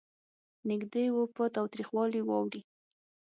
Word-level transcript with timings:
نېږدې 0.67 1.05
و 1.13 1.17
په 1.35 1.43
تاوتریخوالي 1.55 2.21
واوړي. 2.23 2.61